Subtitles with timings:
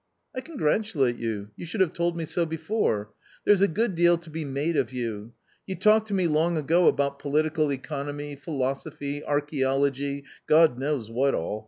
[0.35, 3.11] "I congratulate you, you should have told me so before;
[3.45, 5.33] there's a good deal to be made of you.
[5.67, 11.59] You talked to me long ago about political economy, philosophy, archaeology, God knows what all.